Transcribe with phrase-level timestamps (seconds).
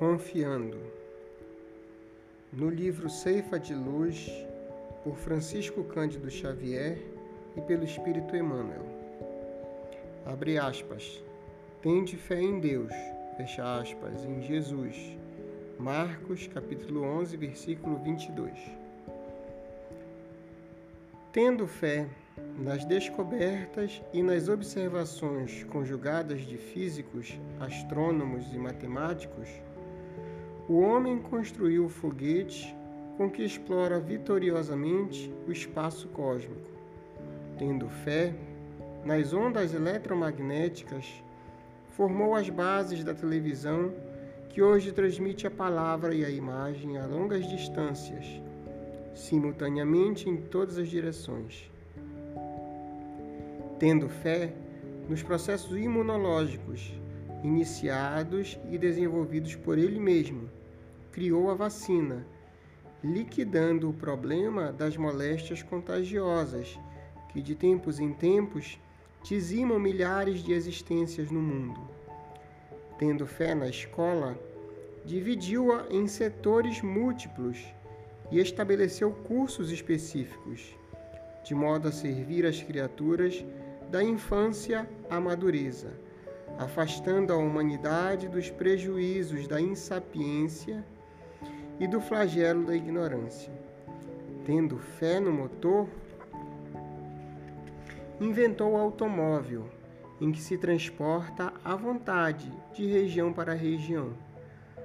[0.00, 0.78] Confiando.
[2.50, 4.32] No livro Ceifa de Luz,
[5.04, 6.96] por Francisco Cândido Xavier
[7.54, 8.86] e pelo Espírito Emmanuel.
[10.24, 11.22] Abre aspas.
[11.82, 12.90] Tende fé em Deus,
[13.36, 14.96] fecha aspas, em Jesus.
[15.78, 18.58] Marcos, capítulo 11, versículo 22.
[21.30, 22.08] Tendo fé
[22.58, 29.50] nas descobertas e nas observações conjugadas de físicos, astrônomos e matemáticos,
[30.70, 32.76] o homem construiu o foguete
[33.16, 36.70] com que explora vitoriosamente o espaço cósmico.
[37.58, 38.32] Tendo fé
[39.04, 41.24] nas ondas eletromagnéticas,
[41.88, 43.92] formou as bases da televisão
[44.48, 48.24] que hoje transmite a palavra e a imagem a longas distâncias,
[49.12, 51.68] simultaneamente em todas as direções.
[53.80, 54.52] Tendo fé
[55.08, 56.92] nos processos imunológicos
[57.42, 60.48] iniciados e desenvolvidos por ele mesmo,
[61.12, 62.26] criou a vacina,
[63.02, 66.78] liquidando o problema das moléstias contagiosas
[67.30, 68.78] que de tempos em tempos
[69.22, 71.80] dizimam milhares de existências no mundo.
[72.98, 74.38] Tendo fé na escola,
[75.04, 77.58] dividiu-a em setores múltiplos
[78.30, 80.76] e estabeleceu cursos específicos,
[81.44, 83.44] de modo a servir as criaturas
[83.90, 85.90] da infância à madureza
[86.60, 90.84] afastando a humanidade dos prejuízos da insapiência
[91.78, 93.50] e do flagelo da ignorância.
[94.44, 95.88] Tendo fé no motor,
[98.20, 99.70] inventou o automóvel,
[100.20, 104.12] em que se transporta à vontade de região para região,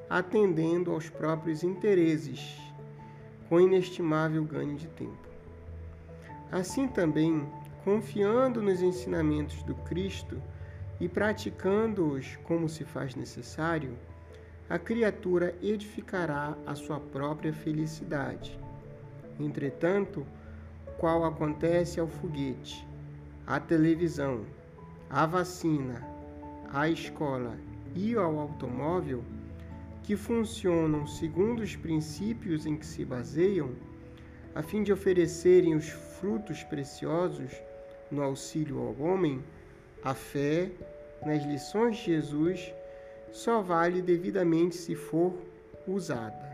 [0.09, 2.57] atendendo aos próprios interesses,
[3.49, 5.27] com inestimável ganho de tempo.
[6.49, 7.45] Assim também,
[7.83, 10.41] confiando nos ensinamentos do Cristo
[10.99, 13.97] e praticando-os como se faz necessário,
[14.69, 18.57] a criatura edificará a sua própria felicidade.
[19.39, 20.25] Entretanto,
[20.97, 22.87] qual acontece ao foguete,
[23.45, 24.45] à televisão,
[25.09, 26.01] à vacina,
[26.71, 27.57] à escola
[27.93, 29.23] e ao automóvel,
[30.01, 33.71] que funcionam segundo os princípios em que se baseiam,
[34.53, 37.51] a fim de oferecerem os frutos preciosos
[38.09, 39.43] no auxílio ao homem,
[40.05, 40.69] a fé
[41.25, 42.71] nas lições de Jesus
[43.31, 45.33] só vale devidamente se for
[45.87, 46.44] usada.